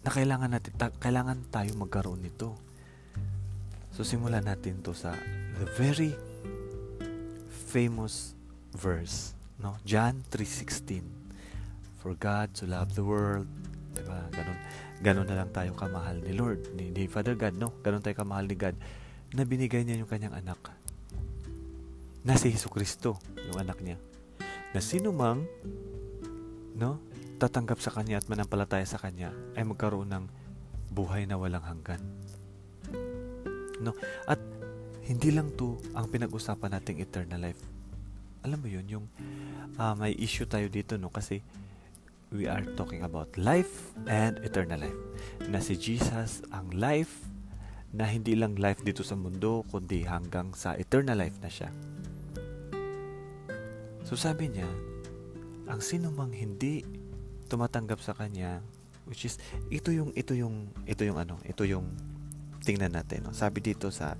na 0.04 0.12
kailangan 0.12 0.52
natin 0.52 0.72
ta- 0.76 0.92
kailangan 1.00 1.48
tayo 1.48 1.72
magkaroon 1.80 2.20
nito. 2.20 2.52
So 3.94 4.04
simulan 4.04 4.44
natin 4.44 4.84
to 4.84 4.92
sa 4.92 5.16
the 5.56 5.66
very 5.80 6.12
famous 7.72 8.36
verse, 8.76 9.32
no? 9.56 9.80
John 9.86 10.20
3:16. 10.28 11.06
For 12.04 12.12
God 12.18 12.52
to 12.60 12.68
love 12.68 12.92
the 12.92 13.06
world, 13.06 13.48
'di? 13.96 14.04
Ganun. 14.34 14.58
Ganun 15.00 15.26
na 15.30 15.40
lang 15.40 15.50
tayo 15.56 15.72
kamahal 15.72 16.20
ni 16.20 16.36
Lord, 16.36 16.68
ni, 16.76 16.92
ni 16.92 17.08
Father 17.08 17.32
God, 17.32 17.56
no? 17.56 17.72
Ganun 17.80 18.04
tayo 18.04 18.18
kamahal 18.18 18.44
ni 18.44 18.58
God 18.58 18.76
na 19.32 19.42
binigay 19.48 19.88
niya 19.88 19.96
yung 20.04 20.10
kanyang 20.10 20.36
anak. 20.36 20.83
Na 22.24 22.40
si 22.40 22.48
Hesus 22.48 22.72
Kristo, 22.72 23.20
yung 23.36 23.60
anak 23.60 23.84
niya. 23.84 24.00
Na 24.72 24.80
sino 24.80 25.12
mang 25.12 25.44
no, 26.74 26.98
tatanggap 27.38 27.78
sa 27.78 27.92
kanya 27.92 28.18
at 28.18 28.26
manampalataya 28.26 28.88
sa 28.88 28.98
kanya 28.98 29.30
ay 29.54 29.62
magkaroon 29.62 30.10
ng 30.10 30.24
buhay 30.90 31.28
na 31.28 31.38
walang 31.38 31.62
hanggan. 31.62 32.02
No? 33.84 33.92
At 34.24 34.40
hindi 35.04 35.30
lang 35.36 35.52
to 35.60 35.76
ang 35.92 36.08
pinag-usapan 36.08 36.80
nating 36.80 37.04
eternal 37.04 37.44
life. 37.44 37.60
Alam 38.44 38.60
mo 38.60 38.68
yun, 38.68 38.86
yung 38.88 39.06
uh, 39.76 39.92
may 39.96 40.16
issue 40.16 40.48
tayo 40.48 40.68
dito, 40.68 40.96
no? 40.96 41.12
Kasi 41.12 41.44
we 42.32 42.48
are 42.48 42.64
talking 42.76 43.04
about 43.04 43.28
life 43.36 43.92
and 44.08 44.40
eternal 44.40 44.80
life. 44.80 45.00
Na 45.48 45.60
si 45.60 45.76
Jesus 45.76 46.40
ang 46.52 46.72
life 46.72 47.24
na 47.94 48.08
hindi 48.08 48.34
lang 48.34 48.56
life 48.56 48.82
dito 48.82 49.04
sa 49.06 49.14
mundo, 49.14 49.62
kundi 49.68 50.02
hanggang 50.08 50.56
sa 50.56 50.74
eternal 50.74 51.20
life 51.20 51.36
na 51.44 51.52
siya. 51.52 51.68
So 54.04 54.14
sabi 54.20 54.52
niya, 54.52 54.68
ang 55.64 55.80
sino 55.80 56.12
mang 56.12 56.30
hindi 56.30 56.84
tumatanggap 57.48 58.00
sa 58.04 58.12
kanya, 58.12 58.60
which 59.08 59.24
is 59.24 59.40
ito 59.72 59.92
yung 59.92 60.12
ito 60.12 60.36
yung 60.36 60.68
ito 60.84 61.02
yung 61.04 61.16
ano, 61.16 61.40
ito 61.44 61.64
yung 61.64 61.88
tingnan 62.64 62.92
natin. 62.92 63.28
No? 63.28 63.32
Sabi 63.32 63.60
dito 63.64 63.88
sa 63.88 64.16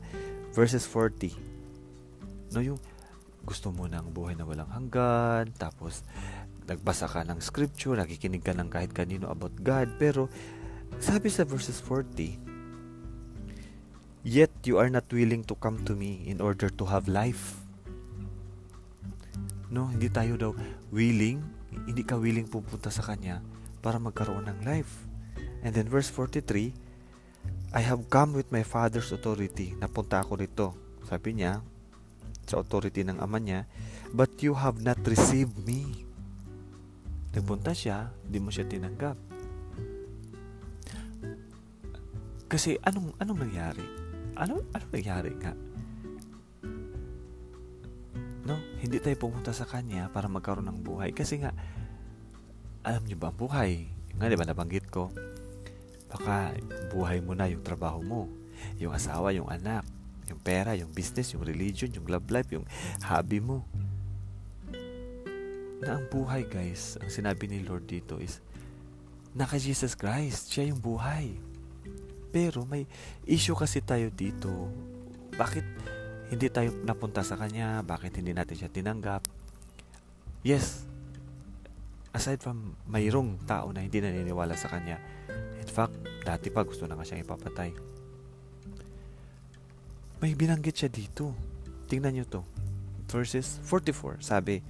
verses 0.57 0.89
40, 0.89 2.57
no, 2.57 2.61
yung 2.61 2.81
gusto 3.45 3.69
mo 3.73 3.85
ng 3.85 4.09
buhay 4.13 4.37
na 4.37 4.49
walang 4.49 4.73
hanggan, 4.73 5.53
tapos 5.57 6.05
nagbasa 6.65 7.05
ka 7.05 7.21
ng 7.29 7.45
scripture, 7.45 7.97
nakikinig 7.97 8.41
ka 8.41 8.57
ng 8.57 8.73
kahit 8.73 8.93
kanino 8.97 9.29
about 9.29 9.53
God, 9.61 10.01
pero 10.01 10.33
sabi 10.97 11.29
sa 11.29 11.45
verses 11.45 11.81
40, 11.81 12.55
Yet 14.25 14.65
you 14.65 14.81
are 14.81 14.89
not 14.89 15.05
willing 15.13 15.45
to 15.45 15.55
come 15.61 15.85
to 15.85 15.93
me 15.93 16.25
in 16.25 16.41
order 16.41 16.73
to 16.73 16.85
have 16.89 17.13
life. 17.13 17.64
No, 19.75 19.91
hindi 19.91 20.07
tayo 20.07 20.39
daw 20.39 20.55
willing, 20.95 21.43
hindi 21.91 22.07
ka 22.07 22.15
willing 22.15 22.47
pupunta 22.47 22.95
sa 22.95 23.03
Kanya 23.03 23.43
para 23.83 23.99
magkaroon 23.99 24.47
ng 24.47 24.63
life. 24.63 25.03
And 25.67 25.75
then 25.75 25.91
verse 25.91 26.07
43, 26.15 26.71
I 27.75 27.83
have 27.83 28.07
come 28.07 28.39
with 28.39 28.55
my 28.55 28.63
father's 28.63 29.11
authority. 29.11 29.75
Napunta 29.75 30.23
ako 30.23 30.39
dito. 30.39 30.79
Sabi 31.03 31.43
niya, 31.43 31.59
sa 32.47 32.63
authority 32.63 33.03
ng 33.03 33.19
ama 33.19 33.43
niya, 33.43 33.67
but 34.15 34.31
you 34.39 34.55
have 34.55 34.79
not 34.79 35.03
received 35.11 35.59
me. 35.67 36.07
Nagpunta 37.35 37.75
siya, 37.75 38.15
di 38.23 38.39
mo 38.39 38.55
siya 38.55 38.71
tinanggap. 38.71 39.19
Kasi 42.47 42.79
anong 42.87 43.19
anong 43.19 43.41
nangyari? 43.43 43.83
Ano 44.39 44.63
anong 44.71 44.93
nangyari 44.95 45.35
nga? 45.43 45.51
Hindi 48.85 49.01
tayo 49.01 49.17
pumunta 49.17 49.57
sa 49.57 49.65
kanya 49.65 50.13
para 50.13 50.29
magkaroon 50.29 50.69
ng 50.69 50.81
buhay 50.85 51.11
kasi 51.17 51.41
nga 51.41 51.57
alam 52.85 53.01
niyo 53.09 53.17
ba 53.17 53.33
ang 53.33 53.39
buhay? 53.41 53.89
Nga 54.21 54.29
'di 54.29 54.37
ba 54.37 54.45
nabanggit 54.45 54.87
ko? 54.93 55.09
Baka 56.13 56.53
buhay 56.93 57.25
mo 57.25 57.33
na 57.33 57.49
yung 57.49 57.65
trabaho 57.65 58.05
mo, 58.05 58.29
yung 58.77 58.93
asawa, 58.93 59.33
yung 59.33 59.49
anak, 59.49 59.83
yung 60.29 60.39
pera, 60.39 60.77
yung 60.77 60.93
business, 60.93 61.35
yung 61.35 61.43
religion, 61.43 61.91
yung 61.91 62.07
love 62.07 62.29
life, 62.31 62.47
yung 62.55 62.69
hobby 63.03 63.41
mo. 63.41 63.67
Na 65.83 65.99
ang 65.99 66.07
buhay 66.13 66.47
guys, 66.47 67.01
ang 67.03 67.11
sinabi 67.11 67.51
ni 67.51 67.67
Lord 67.67 67.91
dito 67.91 68.23
is, 68.23 68.39
naka 69.35 69.59
Jesus 69.59 69.99
Christ, 69.99 70.55
siya 70.55 70.71
yung 70.71 70.79
buhay. 70.79 71.35
Pero 72.31 72.63
may 72.63 72.87
issue 73.27 73.59
kasi 73.59 73.83
tayo 73.83 74.07
dito. 74.15 74.71
Bakit 75.35 75.67
hindi 76.33 76.47
tayo 76.49 76.73
napunta 76.85 77.21
sa 77.21 77.37
Kanya? 77.37 77.83
Bakit 77.85 78.21
hindi 78.21 78.33
natin 78.33 78.57
siya 78.57 78.71
tinanggap? 78.73 79.25
Yes, 80.45 80.85
aside 82.13 82.41
from 82.45 82.79
mayroong 82.87 83.43
tao 83.49 83.73
na 83.75 83.83
hindi 83.83 83.99
naniniwala 83.99 84.55
sa 84.55 84.69
Kanya, 84.71 85.01
In 85.65 85.73
fact, 85.73 85.97
dati 86.29 86.53
pa 86.53 86.61
gusto 86.61 86.85
na 86.85 86.93
nga 86.93 87.09
siyang 87.09 87.25
ipapatay. 87.25 87.73
May 90.21 90.37
binanggit 90.37 90.77
siya 90.77 90.93
dito. 90.93 91.33
Tingnan 91.89 92.21
nyo 92.21 92.25
to. 92.29 92.43
Verses 93.09 93.65
44, 93.65 94.21
sabi, 94.21 94.61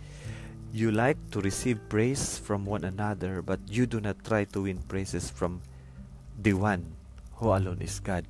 You 0.70 0.94
like 0.94 1.18
to 1.34 1.42
receive 1.42 1.82
praise 1.90 2.38
from 2.38 2.62
one 2.62 2.86
another, 2.86 3.42
but 3.42 3.58
you 3.66 3.90
do 3.90 3.98
not 3.98 4.22
try 4.22 4.46
to 4.54 4.70
win 4.70 4.86
praises 4.86 5.34
from 5.34 5.66
the 6.38 6.54
one 6.54 6.94
who 7.42 7.50
alone 7.50 7.82
is 7.82 7.98
God. 7.98 8.22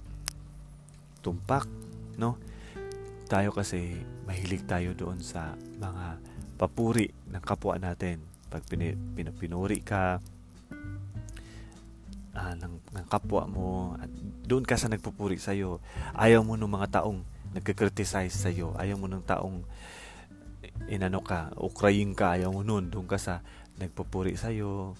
Tumpak, 1.20 1.68
no? 2.16 2.40
Tayo 3.24 3.50
kasi, 3.56 4.04
mahilig 4.28 4.68
tayo 4.68 4.92
doon 4.92 5.20
sa 5.24 5.56
mga 5.80 6.20
papuri 6.60 7.10
ng 7.32 7.42
kapwa 7.42 7.80
natin. 7.80 8.20
Pag 8.52 8.68
pinupinuri 9.16 9.80
ka, 9.80 10.20
uh, 12.34 12.54
ng, 12.58 12.74
ng 12.92 13.06
kapwa 13.08 13.46
mo 13.46 13.94
at 13.96 14.10
doon 14.44 14.66
ka 14.66 14.76
sa 14.76 14.90
nagpupuri 14.90 15.38
sa 15.38 15.54
iyo 15.56 15.80
ayaw 16.18 16.44
mo 16.44 16.58
ng 16.58 16.68
mga 16.68 17.00
taong 17.00 17.24
nagka-criticize 17.54 18.34
sa'yo. 18.34 18.74
Ayaw 18.74 18.98
mo 18.98 19.06
ng 19.06 19.22
taong 19.22 19.62
inano 20.90 21.22
ka, 21.22 21.54
ukrayin 21.54 22.12
ka, 22.18 22.34
ayaw 22.34 22.50
mo 22.50 22.66
nun. 22.66 22.90
Doon 22.90 23.06
ka 23.06 23.14
sa 23.14 23.46
nagpupuri 23.78 24.34
sa'yo. 24.34 24.98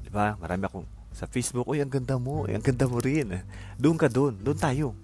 Di 0.00 0.08
ba? 0.08 0.34
Marami 0.40 0.64
akong 0.66 0.88
sa 1.12 1.28
Facebook, 1.28 1.68
uy, 1.68 1.84
ang 1.84 1.92
ganda 1.92 2.16
mo, 2.16 2.48
uy, 2.48 2.56
ang 2.56 2.64
ganda 2.64 2.88
mo 2.88 2.96
rin. 2.96 3.44
Doon 3.76 4.00
ka 4.00 4.08
doon, 4.08 4.32
doon 4.40 4.56
tayo? 4.56 4.96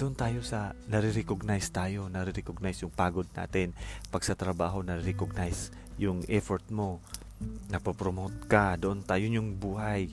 Doon 0.00 0.16
tayo 0.16 0.40
sa 0.40 0.72
nare-recognize 0.88 1.68
tayo, 1.68 2.08
nare-recognize 2.08 2.80
yung 2.88 2.94
pagod 2.96 3.28
natin. 3.36 3.76
Pag 4.08 4.24
sa 4.24 4.32
trabaho, 4.32 4.80
nare-recognize 4.80 5.68
yung 6.00 6.24
effort 6.24 6.64
mo. 6.72 7.04
Napopromote 7.68 8.48
ka, 8.48 8.80
doon 8.80 9.04
tayo 9.04 9.28
yung 9.28 9.60
buhay. 9.60 10.08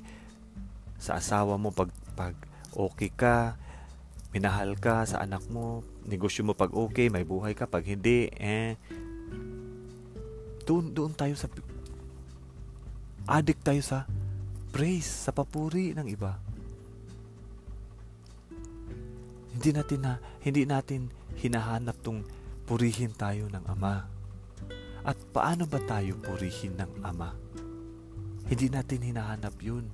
Sa 1.00 1.15
asawa 1.15 1.56
mo, 1.56 1.72
pag, 1.72 1.88
pag 2.20 2.36
okay 2.75 3.08
ka, 3.15 3.56
minahal 4.36 4.75
ka 4.75 5.08
sa 5.08 5.24
anak 5.24 5.48
mo, 5.48 5.88
negosyo 6.03 6.44
mo 6.44 6.51
pag 6.51 6.75
okay, 6.75 7.08
may 7.08 7.24
buhay 7.24 7.56
ka, 7.56 7.63
pag 7.63 7.88
hindi, 7.88 8.27
eh, 8.36 8.75
doon, 10.67 10.91
doon 10.91 11.15
tayo 11.15 11.32
sa 11.39 11.48
addict 13.24 13.63
tayo 13.63 13.79
sa 13.79 14.03
praise, 14.75 15.08
sa 15.08 15.32
papuri 15.32 15.96
ng 15.96 16.12
iba. 16.12 16.46
Hindi 19.57 19.73
natin 19.73 19.99
na 20.05 20.13
hindi 20.45 20.63
natin 20.69 21.09
hinahanap 21.41 21.97
tong 22.05 22.21
purihin 22.69 23.11
tayo 23.17 23.49
ng 23.49 23.65
Ama. 23.65 24.05
At 25.01 25.17
paano 25.33 25.65
ba 25.65 25.81
tayo 25.81 26.13
purihin 26.21 26.77
ng 26.77 27.01
Ama? 27.01 27.33
Hindi 28.47 28.67
natin 28.69 29.01
hinahanap 29.01 29.57
yun. 29.59 29.89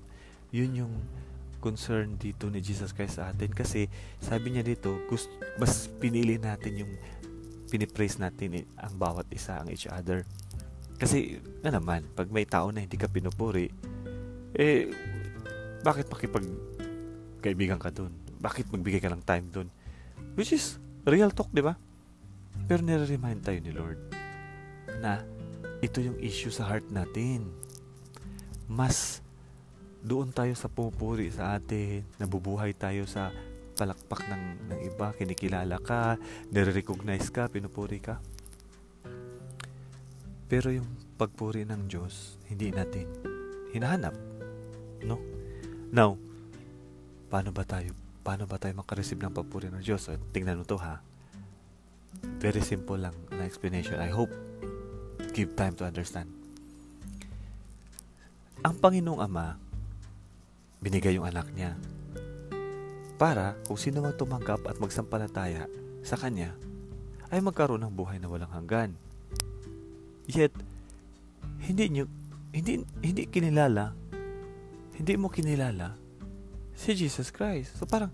Yun 0.51 0.86
yung 0.86 0.93
concern 1.63 2.20
dito 2.20 2.51
ni 2.51 2.60
Jesus 2.60 2.91
Christ 2.91 3.24
sa 3.24 3.32
atin 3.32 3.55
kasi 3.55 3.88
sabi 4.20 4.51
niya 4.51 4.67
dito 4.67 5.00
gusto, 5.08 5.32
mas 5.55 5.88
pinili 5.88 6.36
natin 6.36 6.84
yung 6.84 6.91
pinipraise 7.72 8.20
natin 8.20 8.67
ang 8.75 8.93
bawat 9.00 9.25
isa 9.32 9.63
ang 9.63 9.72
each 9.72 9.88
other 9.88 10.27
kasi, 11.03 11.43
na 11.60 11.67
naman, 11.67 12.08
pag 12.15 12.32
may 12.32 12.48
tao 12.48 12.72
na 12.72 12.79
hindi 12.79 12.96
ka 12.96 13.12
pinupuri, 13.12 13.67
eh, 14.55 14.88
bakit 15.84 16.08
makipag 16.08 16.48
kaibigan 17.43 17.75
ka 17.75 17.91
dun? 17.91 18.23
Bakit 18.44 18.76
magbigay 18.76 19.00
ka 19.00 19.08
ng 19.08 19.24
time 19.24 19.48
dun? 19.48 19.72
Which 20.36 20.52
is, 20.52 20.76
real 21.08 21.32
talk, 21.32 21.48
di 21.56 21.64
ba? 21.64 21.80
Pero 22.68 22.84
nire-remind 22.84 23.40
tayo 23.40 23.60
ni 23.64 23.72
Lord 23.72 24.00
na 25.00 25.24
ito 25.80 26.04
yung 26.04 26.20
issue 26.20 26.52
sa 26.52 26.68
heart 26.68 26.92
natin. 26.92 27.48
Mas 28.68 29.24
doon 30.04 30.36
tayo 30.36 30.52
sa 30.60 30.68
pumupuri 30.68 31.32
sa 31.32 31.56
atin, 31.56 32.04
nabubuhay 32.20 32.76
tayo 32.76 33.08
sa 33.08 33.32
palakpak 33.80 34.28
ng, 34.28 34.44
ng 34.70 34.80
iba, 34.92 35.16
kinikilala 35.16 35.80
ka, 35.80 36.20
nire-recognize 36.52 37.32
ka, 37.32 37.48
pinupuri 37.48 38.04
ka. 38.04 38.20
Pero 40.52 40.68
yung 40.70 41.16
pagpuri 41.16 41.64
ng 41.64 41.88
Diyos, 41.88 42.36
hindi 42.52 42.76
natin 42.76 43.08
hinahanap. 43.72 44.14
No? 45.08 45.18
Now, 45.96 46.20
paano 47.32 47.50
ba 47.56 47.64
tayo 47.64 48.02
paano 48.24 48.48
ba 48.48 48.56
tayo 48.56 48.80
makareceive 48.80 49.20
ng 49.20 49.36
pagpuri 49.36 49.68
ng 49.68 49.84
Diyos? 49.84 50.08
So, 50.08 50.15
tingnan 50.32 50.63
mo 50.63 50.65
to 50.65 50.80
ha. 50.80 51.03
Very 52.39 52.63
simple 52.63 52.96
lang 52.96 53.13
na 53.36 53.44
explanation. 53.44 54.00
I 54.00 54.08
hope 54.08 54.32
give 55.36 55.60
time 55.60 55.75
to 55.75 55.84
understand. 55.84 56.32
Ang 58.64 58.79
Panginoong 58.79 59.20
Ama, 59.20 59.59
binigay 60.79 61.20
yung 61.20 61.27
anak 61.27 61.51
niya 61.51 61.75
para 63.20 63.59
kung 63.68 63.75
sino 63.75 64.00
man 64.00 64.16
tumanggap 64.16 64.64
at 64.68 64.79
magsampalataya 64.79 65.68
sa 66.00 66.16
Kanya, 66.16 66.55
ay 67.33 67.44
magkaroon 67.44 67.83
ng 67.83 67.94
buhay 67.94 68.22
na 68.24 68.31
walang 68.31 68.51
hanggan. 68.51 68.96
Yet, 70.29 70.53
hindi 71.66 71.86
nyo, 71.92 72.05
hindi, 72.55 72.83
hindi 73.03 73.24
kinilala, 73.27 73.92
hindi 74.96 75.14
mo 75.18 75.27
kinilala 75.27 76.02
si 76.74 76.98
Jesus 76.98 77.29
Christ. 77.29 77.77
So 77.77 77.86
parang, 77.86 78.12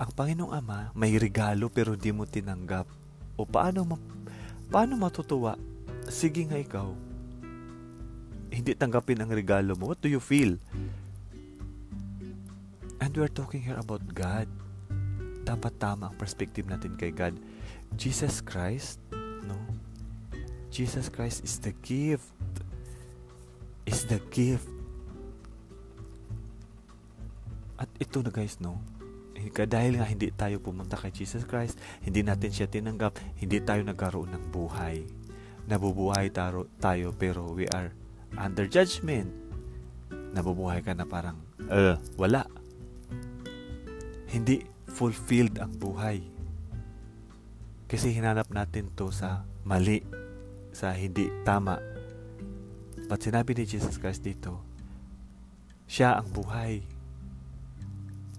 ang 0.00 0.10
Panginoong 0.16 0.56
Ama 0.56 0.96
may 0.96 1.20
regalo 1.20 1.68
pero 1.68 1.92
hindi 1.92 2.08
mo 2.08 2.24
tinanggap. 2.24 2.88
O 3.36 3.44
paano, 3.44 3.84
ma, 3.84 3.96
paano 4.72 4.96
matutuwa? 4.96 5.60
Sige 6.08 6.48
nga 6.48 6.56
ikaw. 6.56 6.88
Hindi 8.48 8.72
tanggapin 8.74 9.20
ang 9.20 9.30
regalo 9.30 9.76
mo. 9.76 9.92
What 9.92 10.00
do 10.00 10.08
you 10.08 10.18
feel? 10.18 10.56
And 13.00 13.12
we're 13.12 13.32
talking 13.32 13.60
here 13.60 13.76
about 13.76 14.00
God. 14.12 14.48
Dapat 15.44 15.76
tama 15.76 16.08
ang 16.08 16.16
perspective 16.16 16.64
natin 16.68 16.96
kay 16.96 17.12
God. 17.12 17.36
Jesus 17.96 18.40
Christ, 18.40 19.00
no? 19.44 19.56
Jesus 20.72 21.12
Christ 21.12 21.44
is 21.44 21.60
the 21.60 21.76
gift. 21.84 22.32
Is 23.84 24.08
the 24.08 24.20
gift. 24.32 24.79
Ito 28.00 28.24
na 28.24 28.32
guys, 28.32 28.56
no? 28.64 28.80
Eh, 29.36 29.52
dahil 29.52 30.00
nga 30.00 30.08
hindi 30.08 30.32
tayo 30.32 30.56
pumunta 30.58 30.96
kay 30.96 31.12
Jesus 31.12 31.44
Christ, 31.44 31.76
hindi 32.00 32.24
natin 32.24 32.48
siya 32.48 32.66
tinanggap, 32.66 33.20
hindi 33.36 33.60
tayo 33.60 33.84
nagkaroon 33.84 34.32
ng 34.32 34.44
buhay. 34.48 35.04
Nabubuhay 35.68 36.32
taro, 36.32 36.66
tayo 36.80 37.12
pero 37.12 37.52
we 37.52 37.68
are 37.70 37.92
under 38.40 38.64
judgment. 38.64 39.28
Nabubuhay 40.32 40.80
ka 40.80 40.96
na 40.96 41.04
parang, 41.04 41.40
uh, 41.68 42.00
wala. 42.16 42.48
Hindi 44.32 44.64
fulfilled 44.88 45.60
ang 45.60 45.76
buhay. 45.76 46.24
Kasi 47.90 48.14
hinanap 48.14 48.48
natin 48.50 48.88
to 48.94 49.10
sa 49.10 49.42
mali 49.66 50.02
sa 50.70 50.94
hindi 50.94 51.26
tama. 51.42 51.78
But 53.10 53.26
sinabi 53.26 53.58
ni 53.58 53.66
Jesus 53.66 53.98
Christ 53.98 54.22
dito, 54.22 54.62
siya 55.90 56.22
ang 56.22 56.30
buhay. 56.30 56.99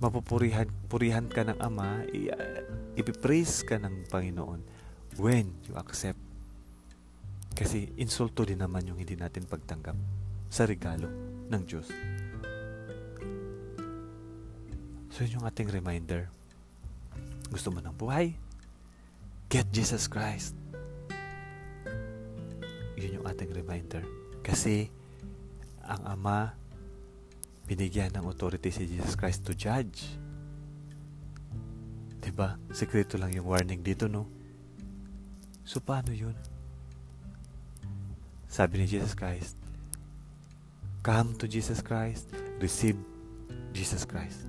Mapupurihan 0.02 0.66
purihan 0.90 1.30
ka 1.30 1.46
ng 1.46 1.62
Ama, 1.62 2.10
i- 2.10 2.34
ipipraise 2.98 3.62
ka 3.62 3.78
ng 3.78 4.10
Panginoon 4.10 4.66
when 5.22 5.54
you 5.70 5.78
accept. 5.78 6.18
Kasi 7.54 7.94
insulto 8.02 8.42
din 8.42 8.60
naman 8.60 8.90
yung 8.90 8.98
hindi 8.98 9.14
natin 9.14 9.46
pagtanggap 9.46 9.96
sa 10.50 10.66
regalo 10.66 11.06
ng 11.48 11.62
Diyos. 11.70 11.88
So 15.14 15.22
yun 15.22 15.38
yung 15.38 15.46
ating 15.46 15.70
reminder. 15.70 16.34
Gusto 17.54 17.70
mo 17.70 17.84
ng 17.84 17.94
buhay? 17.94 18.34
Get 19.52 19.70
Jesus 19.70 20.10
Christ 20.10 20.58
yun 23.02 23.22
yung 23.22 23.28
ating 23.28 23.50
reminder. 23.52 24.06
Kasi, 24.46 24.94
ang 25.82 26.02
Ama, 26.06 26.54
binigyan 27.72 28.12
ng 28.12 28.28
authority 28.28 28.68
si 28.68 28.84
Jesus 28.84 29.16
Christ 29.16 29.48
to 29.48 29.56
judge. 29.56 30.20
ba? 32.20 32.20
Diba? 32.20 32.50
Sekreto 32.76 33.16
lang 33.16 33.32
yung 33.32 33.48
warning 33.48 33.80
dito, 33.80 34.12
no? 34.12 34.28
So, 35.64 35.80
paano 35.80 36.12
yun? 36.12 36.36
Sabi 38.52 38.84
ni 38.84 38.92
Jesus 38.92 39.16
Christ, 39.16 39.56
Come 41.02 41.34
to 41.42 41.48
Jesus 41.48 41.82
Christ, 41.82 42.30
receive 42.62 42.94
Jesus 43.74 44.06
Christ 44.06 44.46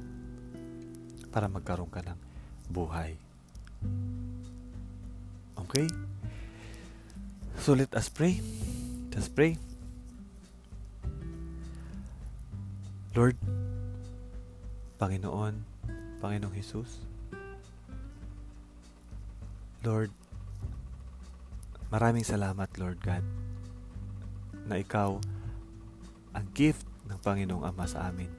para 1.32 1.48
magkaroon 1.48 1.88
ka 1.88 2.04
ng 2.04 2.18
buhay. 2.68 3.16
Okay? 5.56 5.88
So 7.56 7.72
let 7.72 7.88
us 7.96 8.12
pray. 8.12 8.44
Let's 9.16 9.32
pray. 9.32 9.71
Lord, 13.12 13.36
Panginoon, 14.96 15.60
Panginoong 16.24 16.56
Jesus, 16.56 17.04
Lord, 19.84 20.08
maraming 21.92 22.24
salamat, 22.24 22.72
Lord 22.80 22.96
God, 23.04 23.20
na 24.64 24.80
Ikaw 24.80 25.20
ang 26.32 26.46
gift 26.56 26.88
ng 27.04 27.20
Panginoong 27.20 27.68
Ama 27.68 27.84
sa 27.84 28.08
amin 28.08 28.32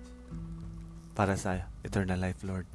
para 1.14 1.38
sa 1.38 1.70
eternal 1.86 2.18
life, 2.18 2.42
Lord. 2.42 2.66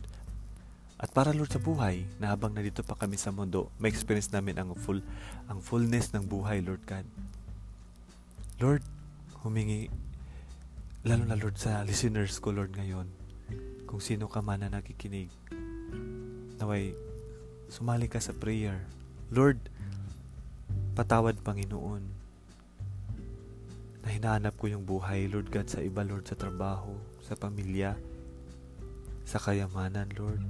At 1.03 1.11
para 1.11 1.35
Lord 1.35 1.51
sa 1.51 1.59
buhay, 1.59 2.07
na 2.23 2.31
habang 2.31 2.55
nandito 2.55 2.87
pa 2.87 2.95
kami 2.95 3.19
sa 3.19 3.35
mundo, 3.35 3.75
may 3.83 3.91
experience 3.91 4.31
namin 4.31 4.55
ang 4.55 4.79
full 4.79 5.03
ang 5.51 5.59
fullness 5.59 6.15
ng 6.15 6.31
buhay, 6.31 6.63
Lord 6.63 6.87
God. 6.87 7.07
Lord, 8.63 8.87
humingi 9.43 9.91
lalo 11.07 11.23
na 11.27 11.39
Lord 11.39 11.55
sa 11.59 11.87
listeners 11.87 12.43
ko 12.43 12.51
Lord 12.51 12.75
ngayon. 12.75 13.07
Kung 13.87 14.03
sino 14.03 14.27
ka 14.27 14.43
man 14.43 14.67
na 14.67 14.73
nakikinig, 14.73 15.31
naway 16.59 16.93
sumali 17.71 18.11
ka 18.11 18.19
sa 18.19 18.35
prayer. 18.35 18.83
Lord, 19.31 19.61
patawad 20.99 21.39
Panginoon 21.45 22.03
na 24.03 24.09
hinahanap 24.09 24.57
ko 24.57 24.73
yung 24.73 24.89
buhay, 24.89 25.29
Lord 25.29 25.53
God, 25.53 25.69
sa 25.69 25.85
iba, 25.85 26.01
Lord, 26.01 26.25
sa 26.27 26.35
trabaho, 26.35 26.97
sa 27.21 27.37
pamilya, 27.37 27.95
sa 29.29 29.37
kayamanan, 29.37 30.09
Lord. 30.17 30.41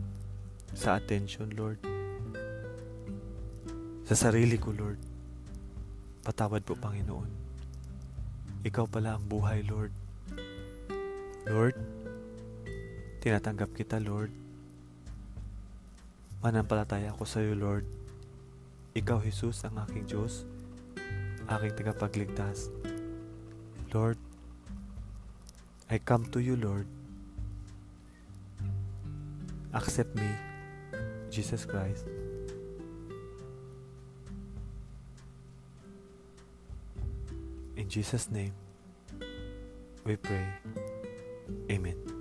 sa 0.77 1.01
attention, 1.01 1.49
Lord. 1.57 1.81
Sa 4.05 4.15
sarili 4.15 4.61
ko, 4.61 4.73
Lord. 4.77 5.01
Patawad 6.25 6.61
po, 6.61 6.77
Panginoon. 6.77 7.31
Ikaw 8.69 8.85
pala 8.85 9.17
ang 9.17 9.25
buhay, 9.25 9.65
Lord. 9.65 10.08
Lord, 11.47 11.79
tinatanggap 13.23 13.71
kita, 13.77 14.03
Lord. 14.03 14.35
Manampalataya 16.43 17.15
ako 17.15 17.23
sa 17.23 17.39
iyo, 17.39 17.55
Lord. 17.55 17.87
Ikaw, 18.99 19.23
Jesus, 19.23 19.63
ang 19.63 19.79
aking 19.79 20.11
Diyos, 20.11 20.43
aking 21.47 21.79
tagapagligtas. 21.79 22.73
Lord, 23.95 24.19
I 25.87 26.03
come 26.03 26.27
to 26.35 26.43
you, 26.43 26.59
Lord. 26.59 26.91
Accept 29.73 30.17
me, 30.17 30.31
Jesus 31.31 31.65
Christ. 31.65 32.09
In 37.77 37.89
Jesus' 37.89 38.29
name, 38.31 38.53
we 40.05 40.17
pray. 40.17 40.88
Amen. 41.71 42.18